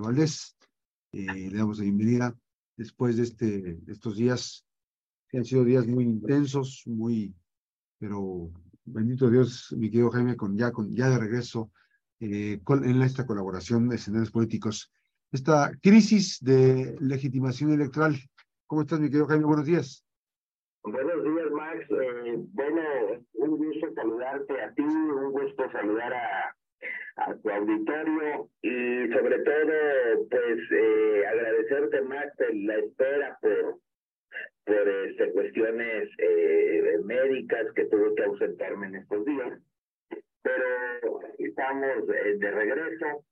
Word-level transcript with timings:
Valdés. 0.00 0.56
Eh, 1.12 1.50
le 1.50 1.58
damos 1.58 1.78
la 1.78 1.84
bienvenida 1.84 2.34
después 2.76 3.16
de, 3.16 3.22
este, 3.24 3.78
estos 3.86 4.16
días 4.16 4.66
que 5.28 5.38
han 5.38 5.44
sido 5.44 5.64
días 5.64 5.86
muy 5.86 6.04
intensos, 6.04 6.82
muy, 6.86 7.34
pero 7.98 8.50
bendito 8.84 9.30
Dios, 9.30 9.74
mi 9.78 9.90
querido 9.90 10.10
Jaime, 10.10 10.36
con 10.36 10.56
ya, 10.56 10.72
con, 10.72 10.94
ya 10.94 11.10
de 11.10 11.18
regreso 11.18 11.70
eh, 12.20 12.60
en 12.66 13.02
esta 13.02 13.26
colaboración 13.26 13.88
de 13.88 13.96
escenarios 13.96 14.30
políticos. 14.30 14.92
Esta 15.30 15.72
crisis 15.82 16.38
de 16.42 16.96
legitimación 17.00 17.72
electoral. 17.72 18.16
¿Cómo 18.66 18.82
estás, 18.82 19.00
mi 19.00 19.08
querido 19.08 19.26
Jaime? 19.26 19.44
Buenos 19.44 19.66
días. 19.66 20.04
Buenos 20.82 21.24
días, 21.24 21.50
Max. 21.52 21.86
Eh, 21.90 22.36
bueno, 22.52 22.82
un 23.34 23.56
gusto 23.56 23.94
saludarte 23.94 24.60
a 24.62 24.74
ti, 24.74 24.82
un 24.82 25.32
gusto 25.32 25.70
saludar 25.72 26.12
a 26.12 26.56
a 27.16 27.34
tu 27.34 27.50
auditorio 27.50 28.48
y 28.62 28.71
sobre 29.32 29.44
todo 29.44 30.28
pues 30.28 30.58
eh, 30.70 31.26
agradecerte 31.26 32.02
más 32.02 32.26
la 32.52 32.76
espera 32.76 33.38
por 33.40 33.78
por 34.64 34.88
este, 34.88 35.32
cuestiones 35.32 36.08
eh, 36.18 36.98
médicas 37.04 37.66
que 37.74 37.84
tuve 37.86 38.14
que 38.14 38.24
ausentarme 38.24 38.86
en 38.86 38.96
estos 38.96 39.24
días. 39.24 39.58
Pero 40.42 41.20
estamos 41.38 42.08
eh, 42.14 42.36
de 42.38 42.50
regreso 42.50 43.24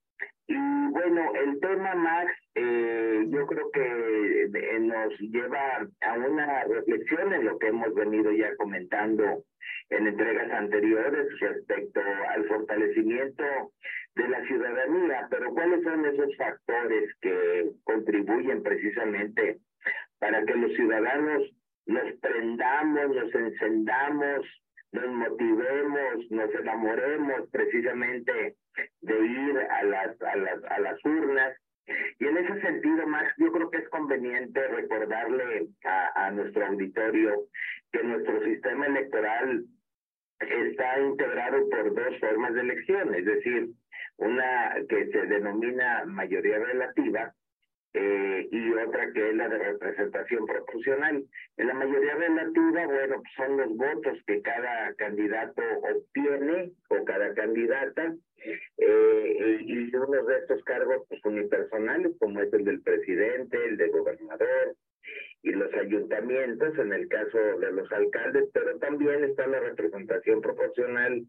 y 0.51 0.91
bueno 0.91 1.33
el 1.35 1.61
tema 1.61 1.95
Max 1.95 2.33
eh, 2.57 3.25
yo 3.29 3.47
creo 3.47 3.71
que 3.71 4.81
nos 4.81 5.19
lleva 5.21 5.87
a 6.01 6.13
una 6.15 6.65
reflexión 6.65 7.33
en 7.33 7.45
lo 7.45 7.59
que 7.59 7.69
hemos 7.69 7.95
venido 7.95 8.33
ya 8.33 8.55
comentando 8.57 9.45
en 9.91 10.07
entregas 10.09 10.51
anteriores 10.51 11.27
respecto 11.41 12.01
al 12.29 12.45
fortalecimiento 12.47 13.45
de 14.17 14.29
la 14.29 14.45
ciudadanía, 14.47 15.29
pero 15.31 15.53
¿cuáles 15.53 15.83
son 15.85 16.05
esos 16.07 16.37
factores 16.37 17.15
que 17.21 17.71
contribuyen 17.85 18.63
precisamente 18.63 19.59
para 20.19 20.45
que 20.45 20.55
los 20.55 20.73
ciudadanos 20.75 21.43
nos 21.87 22.13
prendamos, 22.21 23.15
nos 23.15 23.35
encendamos, 23.35 24.47
nos 24.93 25.09
motivemos, 25.09 26.31
nos 26.31 26.55
enamoremos 26.55 27.49
precisamente 27.51 28.57
de 29.11 29.27
ir 29.27 29.59
a 29.59 29.83
las, 29.85 30.23
a 30.23 30.37
las, 30.37 30.65
a 30.65 30.79
las 30.81 31.05
urnas? 31.05 31.57
Y 32.19 32.27
en 32.27 32.37
ese 32.37 32.61
sentido, 32.61 33.07
Max, 33.07 33.33
yo 33.39 33.51
creo 33.51 33.71
que 33.71 33.79
es 33.79 33.89
conveniente 33.89 34.69
recordarle 34.69 35.69
a, 35.85 36.27
a 36.27 36.31
nuestro 36.31 36.67
auditorio 36.67 37.47
que 37.93 38.03
nuestro 38.05 38.45
sistema 38.45 38.87
electoral 38.87 39.65
está 40.41 41.01
integrado 41.01 41.69
por 41.69 41.95
dos 41.95 42.21
formas 42.21 42.55
de 42.55 42.61
elección, 42.61 43.15
es 43.15 43.25
decir, 43.25 43.69
una 44.17 44.75
que 44.89 45.07
se 45.11 45.27
denomina 45.27 46.05
mayoría 46.07 46.59
relativa 46.59 47.35
eh, 47.93 48.49
y 48.51 48.73
otra 48.73 49.13
que 49.13 49.31
es 49.31 49.35
la 49.35 49.49
de 49.49 49.59
representación 49.59 50.47
proporcional. 50.47 51.25
En 51.57 51.67
la 51.67 51.75
mayoría 51.75 52.15
relativa, 52.15 52.87
bueno, 52.87 53.23
son 53.37 53.57
los 53.57 53.77
votos 53.77 54.19
que 54.27 54.41
cada 54.43 54.95
candidato 54.95 55.63
obtiene 55.83 56.73
o 56.89 57.05
cada 57.05 57.35
candidata 57.35 58.15
de 60.31 60.39
estos 60.39 60.63
cargos 60.65 61.05
pues, 61.09 61.25
unipersonales, 61.25 62.13
como 62.19 62.41
es 62.41 62.53
el 62.53 62.65
del 62.65 62.81
presidente, 62.83 63.59
el 63.65 63.77
del 63.77 63.91
gobernador, 63.91 64.77
y 65.43 65.51
los 65.53 65.73
ayuntamientos, 65.75 66.79
en 66.79 66.93
el 66.93 67.09
caso 67.09 67.39
de 67.59 67.73
los 67.73 67.91
alcaldes, 67.93 68.49
pero 68.53 68.79
también 68.79 69.25
está 69.25 69.47
la 69.47 69.61
representación 69.61 70.41
proporcional 70.41 71.23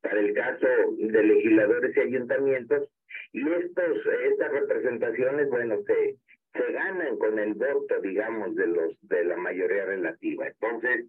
para 0.00 0.20
el 0.20 0.32
caso 0.32 0.66
de 0.96 1.22
legisladores 1.22 1.96
y 1.96 2.00
ayuntamientos. 2.00 2.88
Y 3.32 3.48
estos, 3.48 3.98
estas 4.24 4.52
representaciones, 4.52 5.48
bueno, 5.50 5.76
se, 5.86 6.16
se 6.52 6.72
ganan 6.72 7.18
con 7.18 7.38
el 7.38 7.54
voto, 7.54 8.00
digamos, 8.00 8.54
de 8.54 8.66
los 8.68 8.96
de 9.02 9.24
la 9.24 9.36
mayoría 9.36 9.84
relativa. 9.84 10.46
Entonces, 10.46 11.06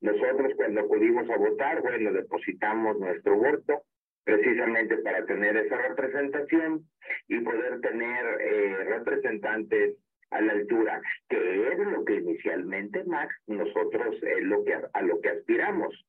nosotros 0.00 0.52
cuando 0.56 0.80
acudimos 0.80 1.28
a 1.28 1.36
votar, 1.36 1.82
bueno, 1.82 2.12
depositamos 2.12 2.98
nuestro 2.98 3.36
voto 3.36 3.82
precisamente 4.24 4.98
para 4.98 5.24
tener 5.26 5.56
esa 5.56 5.76
representación 5.76 6.84
y 7.28 7.40
poder 7.40 7.80
tener 7.80 8.40
eh, 8.40 8.84
representantes 8.84 9.96
a 10.30 10.40
la 10.40 10.52
altura, 10.52 11.00
que 11.28 11.68
es 11.68 11.78
lo 11.78 12.04
que 12.04 12.14
inicialmente, 12.14 13.04
Max, 13.04 13.34
nosotros 13.46 14.16
es 14.22 14.42
lo 14.44 14.64
que, 14.64 14.74
a 14.92 15.02
lo 15.02 15.20
que 15.20 15.30
aspiramos. 15.30 16.06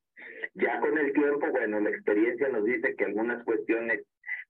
Ya 0.54 0.80
con 0.80 0.98
el 0.98 1.12
tiempo, 1.14 1.48
bueno, 1.52 1.80
la 1.80 1.90
experiencia 1.90 2.50
nos 2.50 2.66
dice 2.66 2.96
que 2.96 3.06
algunas 3.06 3.44
cuestiones 3.44 4.04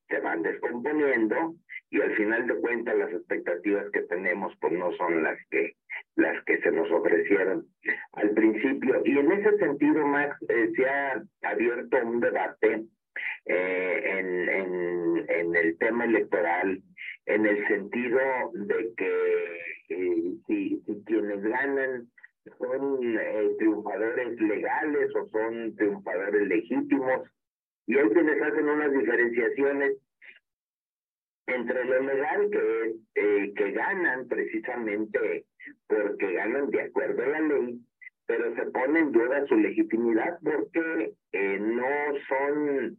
se 0.09 0.19
van 0.19 0.43
descomponiendo 0.43 1.55
y 1.89 2.01
al 2.01 2.15
final 2.15 2.47
de 2.47 2.55
cuentas 2.55 2.97
las 2.97 3.11
expectativas 3.11 3.89
que 3.91 4.01
tenemos 4.03 4.53
pues 4.59 4.73
no 4.73 4.91
son 4.93 5.23
las 5.23 5.37
que 5.49 5.75
las 6.15 6.43
que 6.45 6.59
se 6.61 6.71
nos 6.71 6.91
ofrecieron 6.91 7.65
al 8.13 8.31
principio 8.31 9.01
y 9.05 9.17
en 9.17 9.31
ese 9.31 9.57
sentido 9.57 10.05
Max 10.05 10.35
eh, 10.49 10.71
se 10.75 10.85
ha 10.85 11.23
abierto 11.43 11.97
un 12.03 12.19
debate 12.19 12.85
eh, 13.45 14.01
en, 14.05 14.49
en, 14.49 15.29
en 15.29 15.55
el 15.55 15.77
tema 15.77 16.05
electoral 16.05 16.81
en 17.25 17.45
el 17.45 17.67
sentido 17.67 18.19
de 18.53 18.93
que 18.97 19.59
eh, 19.89 20.33
si, 20.47 20.81
si 20.85 21.03
quienes 21.05 21.41
ganan 21.43 22.07
son 22.57 23.17
eh, 23.19 23.49
triunfadores 23.59 24.41
legales 24.41 25.15
o 25.15 25.27
son 25.29 25.75
triunfadores 25.75 26.47
legítimos, 26.47 27.29
y 27.87 27.97
hay 27.97 28.09
quienes 28.09 28.41
hacen 28.41 28.69
unas 28.69 28.91
diferenciaciones 28.91 29.97
entre 31.47 31.85
lo 31.85 32.01
legal 32.01 32.49
que 32.51 32.95
eh, 33.15 33.53
que 33.55 33.71
ganan 33.71 34.27
precisamente 34.27 35.45
porque 35.87 36.33
ganan 36.33 36.69
de 36.69 36.81
acuerdo 36.81 37.23
a 37.23 37.27
la 37.27 37.41
ley, 37.41 37.79
pero 38.25 38.55
se 38.55 38.65
pone 38.71 38.99
en 38.99 39.11
duda 39.11 39.45
su 39.47 39.55
legitimidad 39.57 40.39
porque 40.43 41.13
no 41.59 41.87
son 42.27 42.69
eh, 42.69 42.91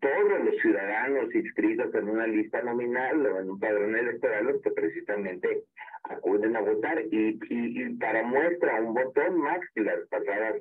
todos 0.00 0.44
los 0.44 0.56
ciudadanos 0.60 1.34
inscritos 1.34 1.94
en 1.94 2.08
una 2.08 2.26
lista 2.26 2.62
nominal 2.62 3.26
o 3.26 3.40
en 3.40 3.50
un 3.50 3.60
padrón 3.60 3.96
electoral 3.96 4.46
los 4.46 4.62
que 4.62 4.70
precisamente 4.70 5.64
acuden 6.04 6.56
a 6.56 6.60
votar. 6.60 7.02
Y, 7.10 7.38
y, 7.48 7.88
para 7.96 8.22
muestra 8.22 8.80
un 8.80 8.94
botón 8.94 9.38
más 9.38 9.60
que 9.74 9.82
las 9.82 10.00
pasadas 10.08 10.56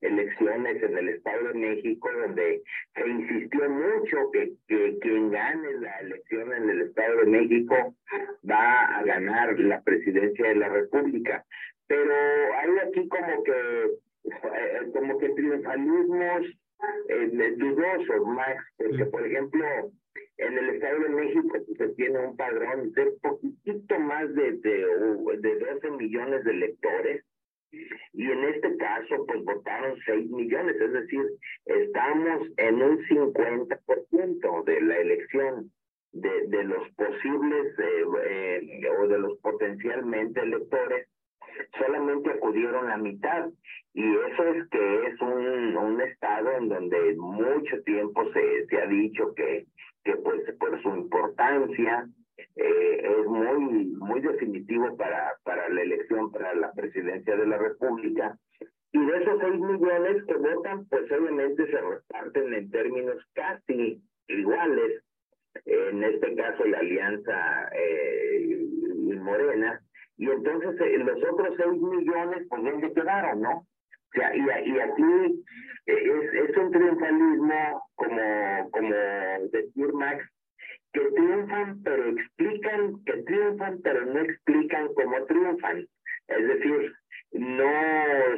elecciones 0.00 0.82
en 0.82 0.98
el 0.98 1.08
Estado 1.08 1.48
de 1.48 1.54
México 1.54 2.08
donde 2.12 2.62
se 2.94 3.08
insistió 3.08 3.68
mucho 3.68 4.30
que, 4.32 4.52
que 4.68 4.98
quien 5.00 5.30
gane 5.30 5.72
la 5.80 5.98
elección 6.00 6.52
en 6.52 6.70
el 6.70 6.82
Estado 6.82 7.20
de 7.20 7.26
México 7.26 7.94
va 8.48 8.98
a 8.98 9.02
ganar 9.04 9.58
la 9.58 9.82
presidencia 9.82 10.48
de 10.48 10.56
la 10.56 10.68
República. 10.68 11.44
Pero 11.86 12.14
hay 12.60 12.88
aquí 12.88 13.08
como 13.08 13.42
que 13.42 13.90
eh, 14.24 14.90
como 14.92 15.18
que 15.18 15.28
triunfalismos 15.30 16.46
eh, 17.08 17.54
dudosos, 17.56 18.26
más, 18.26 18.56
porque 18.76 19.06
por 19.06 19.26
ejemplo, 19.26 19.64
en 20.38 20.58
el 20.58 20.70
Estado 20.70 21.00
de 21.00 21.08
México 21.10 21.58
se 21.76 21.88
tiene 21.90 22.18
un 22.18 22.36
padrón 22.36 22.92
de 22.92 23.12
poquitito 23.22 23.98
más 23.98 24.34
de, 24.34 24.52
de, 24.52 24.86
de 25.38 25.58
12 25.58 25.90
millones 25.92 26.44
de 26.44 26.50
electores, 26.50 27.24
y 28.12 28.30
en 28.30 28.44
este 28.44 28.76
caso, 28.76 29.26
pues 29.26 29.42
votaron 29.44 29.98
6 30.06 30.30
millones, 30.30 30.76
es 30.80 30.92
decir, 30.92 31.22
estamos 31.64 32.48
en 32.56 32.82
un 32.82 32.98
50% 33.06 34.64
de 34.64 34.80
la 34.80 34.96
elección 34.98 35.72
de, 36.12 36.46
de 36.46 36.64
los 36.64 36.88
posibles 36.90 37.78
eh, 37.78 38.04
eh, 38.24 38.88
o 39.00 39.08
de 39.08 39.18
los 39.18 39.36
potencialmente 39.38 40.40
electores 40.40 41.08
solamente 41.84 42.30
acudieron 42.30 42.88
la 42.88 42.96
mitad. 42.96 43.48
Y 43.94 44.02
eso 44.02 44.44
es 44.44 44.68
que 44.70 45.06
es 45.06 45.20
un, 45.20 45.76
un 45.76 46.00
estado 46.00 46.52
en 46.52 46.68
donde 46.68 47.14
mucho 47.16 47.82
tiempo 47.84 48.24
se, 48.32 48.66
se 48.66 48.80
ha 48.80 48.86
dicho 48.86 49.34
que, 49.34 49.66
que 50.04 50.16
pues 50.16 50.42
por 50.58 50.82
su 50.82 50.88
importancia 50.96 52.06
eh, 52.56 53.16
es 53.20 53.26
muy, 53.26 53.86
muy 53.96 54.20
definitivo 54.20 54.96
para, 54.96 55.34
para 55.44 55.68
la 55.68 55.82
elección 55.82 56.30
para 56.32 56.54
la 56.54 56.72
presidencia 56.72 57.36
de 57.36 57.46
la 57.46 57.58
República. 57.58 58.36
Y 58.92 59.04
de 59.04 59.16
esos 59.22 59.40
seis 59.40 59.60
millones 59.60 60.24
que 60.24 60.34
votan, 60.34 60.86
pues 60.86 61.10
obviamente 61.10 61.66
se 61.66 61.80
reparten 61.80 62.54
en 62.54 62.70
términos 62.70 63.16
casi 63.34 64.00
iguales. 64.28 65.02
En 65.66 66.02
este 66.02 66.34
caso, 66.34 66.64
la 66.64 66.78
alianza 66.78 67.68
eh, 67.76 68.64
Morena 69.20 69.80
y 70.16 70.30
entonces 70.30 70.80
eh, 70.80 70.98
los 70.98 71.22
otros 71.24 71.54
seis 71.56 71.80
millones, 71.80 72.46
pues 72.48 72.62
¿dónde 72.62 72.92
quedaron, 72.92 73.40
no? 73.40 73.50
O 73.58 73.66
sea, 74.12 74.34
y, 74.34 74.40
y 74.40 74.78
aquí 74.78 75.44
eh, 75.86 75.92
es, 75.92 76.50
es 76.50 76.56
un 76.56 76.70
triunfalismo 76.70 77.82
como, 77.96 78.70
como 78.70 78.94
decir 79.50 79.92
Max, 79.92 80.24
que 80.92 81.00
triunfan 81.00 81.82
pero 81.82 82.08
explican, 82.10 83.04
que 83.04 83.22
triunfan 83.24 83.80
pero 83.82 84.06
no 84.06 84.20
explican 84.20 84.88
cómo 84.94 85.24
triunfan. 85.26 85.86
Es 86.28 86.48
decir, 86.48 86.92
no 87.32 87.70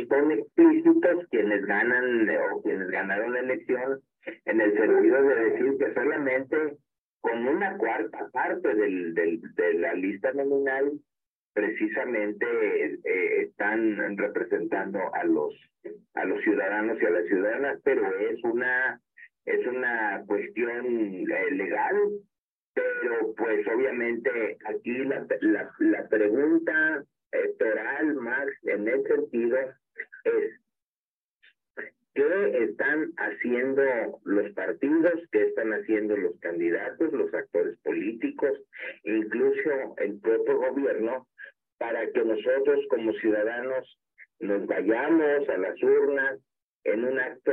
son 0.08 0.32
explícitos 0.32 1.26
quienes 1.30 1.64
ganan 1.66 2.28
o 2.52 2.62
quienes 2.62 2.88
ganaron 2.88 3.34
la 3.34 3.40
elección 3.40 4.00
en 4.46 4.60
el 4.60 4.72
sentido 4.76 5.22
de 5.22 5.34
decir 5.50 5.78
que 5.78 5.94
solamente 5.94 6.56
con 7.20 7.46
una 7.46 7.76
cuarta 7.76 8.28
parte 8.32 8.74
del, 8.74 9.14
del, 9.14 9.40
de 9.54 9.74
la 9.74 9.94
lista 9.94 10.32
nominal 10.32 10.92
precisamente 11.56 12.46
eh, 12.46 13.42
están 13.44 14.18
representando 14.18 15.00
a 15.14 15.24
los 15.24 15.54
a 16.12 16.24
los 16.26 16.42
ciudadanos 16.42 17.00
y 17.00 17.06
a 17.06 17.10
las 17.10 17.26
ciudadanas, 17.26 17.80
pero 17.82 18.02
es 18.18 18.44
una 18.44 19.00
es 19.46 19.66
una 19.66 20.22
cuestión 20.26 20.84
eh, 20.84 21.50
legal, 21.52 21.96
pero 22.74 23.34
pues 23.34 23.66
obviamente 23.68 24.58
aquí 24.66 24.98
la, 25.04 25.26
la, 25.40 25.70
la 25.78 26.08
pregunta 26.08 27.02
electoral, 27.32 28.14
Max, 28.16 28.52
en 28.64 28.88
ese 28.88 29.08
sentido, 29.08 29.58
es 30.24 30.60
¿Qué 32.14 32.64
están 32.86 33.12
haciendo 33.16 33.82
los 34.24 34.52
partidos? 34.52 35.14
¿Qué 35.32 35.42
están 35.42 35.72
haciendo 35.72 36.16
los 36.16 36.38
candidatos, 36.40 37.12
los 37.12 37.32
actores 37.34 37.76
políticos, 37.78 38.52
incluso 39.04 39.94
el 39.98 40.20
propio 40.20 40.58
gobierno, 40.58 41.26
para 41.78 42.08
que 42.10 42.24
nosotros 42.24 42.80
como 42.88 43.12
ciudadanos 43.14 43.98
nos 44.38 44.66
vayamos 44.66 45.48
a 45.48 45.58
las 45.58 45.82
urnas 45.82 46.40
en 46.84 47.04
un 47.04 47.18
acto 47.18 47.52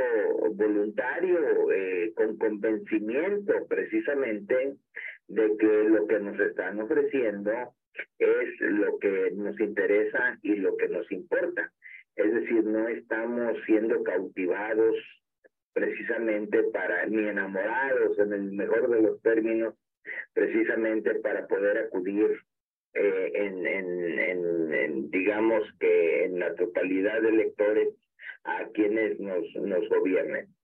voluntario, 0.52 1.72
eh, 1.72 2.12
con 2.14 2.36
convencimiento 2.38 3.66
precisamente 3.68 4.76
de 5.26 5.56
que 5.56 5.84
lo 5.88 6.06
que 6.06 6.20
nos 6.20 6.38
están 6.38 6.80
ofreciendo 6.80 7.50
es 8.18 8.60
lo 8.60 8.98
que 8.98 9.32
nos 9.34 9.58
interesa 9.58 10.38
y 10.42 10.56
lo 10.56 10.76
que 10.76 10.88
nos 10.88 11.10
importa. 11.10 11.72
Es 12.16 12.32
decir, 12.32 12.64
no 12.64 12.86
estamos 12.86 13.58
siendo 13.66 14.02
cautivados 14.04 14.94
precisamente 15.74 16.62
para, 16.72 17.04
ni 17.06 17.28
enamorados 17.28 18.18
en 18.18 18.32
el 18.32 18.52
mejor 18.52 18.88
de 18.88 19.02
los 19.02 19.20
términos, 19.20 19.74
precisamente 20.32 21.16
para 21.16 21.46
poder 21.46 21.78
acudir 21.78 22.40
eh, 22.94 23.32
en, 23.34 25.10
digamos 25.10 25.62
que 25.80 26.24
en 26.24 26.38
la 26.38 26.54
totalidad 26.54 27.20
de 27.20 27.28
electores 27.28 27.88
a 28.44 28.68
quienes 28.72 29.18
nos, 29.18 29.44
nos 29.56 29.88
gobiernen. 29.88 30.54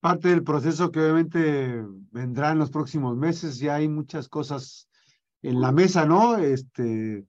Parte 0.00 0.28
del 0.28 0.44
proceso 0.44 0.92
que 0.92 1.00
obviamente 1.00 1.82
vendrá 2.12 2.52
en 2.52 2.60
los 2.60 2.70
próximos 2.70 3.16
meses, 3.16 3.58
ya 3.58 3.76
hay 3.76 3.88
muchas 3.88 4.28
cosas 4.28 4.88
en 5.42 5.60
la 5.60 5.72
mesa, 5.72 6.06
¿no? 6.06 6.38
Este, 6.38 7.24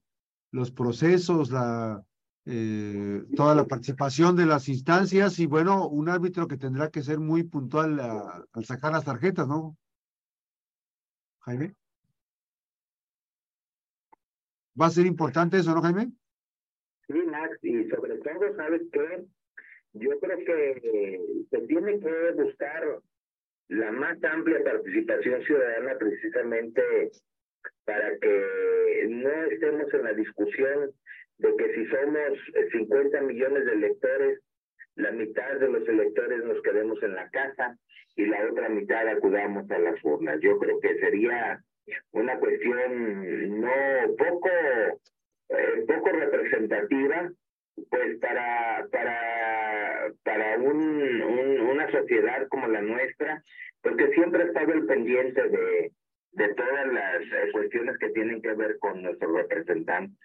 los 0.51 0.71
procesos, 0.71 1.50
la, 1.50 2.04
eh, 2.45 3.24
toda 3.36 3.53
la 3.53 3.65
participación 3.65 4.36
de 4.36 4.45
las 4.45 4.69
instancias 4.69 5.39
y 5.39 5.45
bueno, 5.45 5.88
un 5.88 6.09
árbitro 6.09 6.47
que 6.47 6.57
tendrá 6.57 6.89
que 6.89 7.01
ser 7.01 7.19
muy 7.19 7.44
puntual 7.44 8.00
al 8.00 8.65
sacar 8.65 8.91
las 8.91 9.06
tarjetas, 9.06 9.47
¿no? 9.47 9.77
Jaime. 11.41 11.75
¿Va 14.80 14.86
a 14.88 14.91
ser 14.91 15.06
importante 15.06 15.57
eso, 15.57 15.74
no, 15.74 15.81
Jaime? 15.81 16.12
Sí, 17.07 17.13
Max, 17.13 17.57
y 17.63 17.89
sobre 17.89 18.18
todo, 18.18 18.56
¿sabes 18.56 18.81
qué? 18.92 19.25
Yo 19.94 20.19
creo 20.19 20.38
que 20.45 21.21
se 21.50 21.59
tiene 21.68 22.00
que 22.00 22.31
buscar 22.31 23.01
la 23.69 23.92
más 23.92 24.24
amplia 24.24 24.63
participación 24.63 25.44
ciudadana 25.44 25.97
precisamente 25.97 27.12
para 27.85 28.18
que 28.19 29.07
no 29.09 29.30
estemos 29.51 29.94
en 29.94 30.03
la 30.03 30.13
discusión 30.13 30.92
de 31.39 31.56
que 31.56 31.74
si 31.74 31.86
somos 31.88 32.38
50 32.71 33.18
eh, 33.18 33.21
millones 33.21 33.65
de 33.65 33.74
electores, 33.74 34.39
la 34.95 35.12
mitad 35.12 35.56
de 35.59 35.69
los 35.69 35.88
electores 35.88 36.44
nos 36.44 36.62
quedemos 36.62 37.01
en 37.01 37.15
la 37.15 37.30
casa 37.30 37.77
y 38.15 38.25
la 38.25 38.45
otra 38.51 38.68
mitad 38.69 39.07
acudamos 39.07 39.69
a 39.71 39.80
las 39.80 40.03
urnas. 40.03 40.39
Yo 40.41 40.57
creo 40.59 40.80
que 40.80 41.00
sería 41.00 41.62
una 42.12 42.38
cuestión 42.39 43.62
no 43.62 44.15
poco, 44.18 44.50
eh, 45.50 45.86
poco 45.88 46.09
representativa, 46.09 47.31
pues 47.89 48.19
para, 48.19 48.85
para, 48.92 50.12
para 50.24 50.57
un, 50.57 51.21
una 51.62 51.89
sociedad 51.92 52.47
como 52.50 52.68
la 52.68 52.81
nuestra, 52.81 53.42
porque 53.81 54.09
siempre 54.09 54.44
ha 54.44 54.47
estado 54.47 54.74
el 54.74 54.85
pendiente 54.85 55.42
de, 55.47 55.92
de 56.33 56.53
todas 56.56 56.94
las 56.94 57.21
eh, 57.21 57.51
cuestiones 57.53 57.97
que 57.97 58.09
tienen 58.09 58.42
que 58.42 58.53
ver 58.53 58.77
con 58.80 59.01
nuestros 59.01 59.33
representantes. 59.33 60.18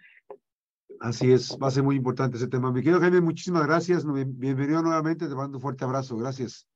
Así 1.00 1.32
es, 1.32 1.56
va 1.62 1.68
a 1.68 1.70
ser 1.70 1.82
muy 1.82 1.96
importante 1.96 2.36
ese 2.36 2.48
tema. 2.48 2.72
Mi 2.72 2.80
querido 2.80 3.00
Jaime, 3.00 3.20
muchísimas 3.20 3.66
gracias. 3.66 4.04
Bienvenido 4.04 4.82
nuevamente, 4.82 5.28
te 5.28 5.34
mando 5.34 5.58
un 5.58 5.62
fuerte 5.62 5.84
abrazo. 5.84 6.16
Gracias. 6.16 6.66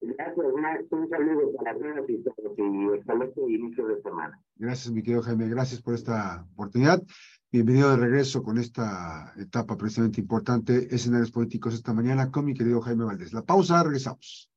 Gracias, 0.00 0.46
Max. 0.60 0.84
Un 0.90 1.08
saludo 1.08 1.52
para 1.56 1.74
todos 1.74 2.08
y 2.08 2.22
todos 2.22 2.58
y 2.58 2.94
excelente 2.96 3.40
inicio 3.48 3.86
de 3.86 4.02
semana. 4.02 4.40
Gracias, 4.56 4.92
mi 4.92 5.02
querido 5.02 5.22
Jaime. 5.22 5.48
Gracias 5.48 5.82
por 5.82 5.94
esta 5.94 6.46
oportunidad. 6.52 7.02
Bienvenido 7.50 7.90
de 7.90 7.96
regreso 7.96 8.42
con 8.42 8.58
esta 8.58 9.32
etapa 9.38 9.76
precisamente 9.76 10.20
importante, 10.20 10.94
escenarios 10.94 11.30
políticos 11.30 11.74
esta 11.74 11.94
mañana 11.94 12.30
con 12.30 12.44
mi 12.44 12.54
querido 12.54 12.80
Jaime 12.80 13.04
Valdés. 13.04 13.32
La 13.32 13.42
pausa, 13.42 13.82
regresamos. 13.82 14.50